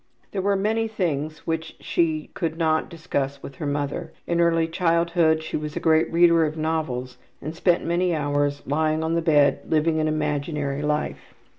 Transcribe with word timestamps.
There 0.31 0.41
were 0.41 0.55
many 0.55 0.87
things 0.87 1.45
which 1.45 1.75
she 1.79 2.31
could 2.33 2.57
not 2.57 2.89
discuss 2.89 3.43
with 3.43 3.57
her 3.57 3.67
mother. 3.67 4.11
In 4.25 4.41
early 4.41 4.67
childhood 4.67 5.43
she 5.43 5.55
was 5.55 5.75
a 5.75 5.79
great 5.79 6.11
reader 6.11 6.43
of 6.43 6.57
novels 6.57 7.19
and 7.39 7.55
spent 7.55 7.85
many 7.85 8.15
hours 8.15 8.63
lying 8.65 9.03
on 9.03 9.13
the 9.13 9.21
bed 9.21 9.59
living 9.67 9.99
an 9.99 10.07
imaginary 10.07 10.81
life. 10.81 11.35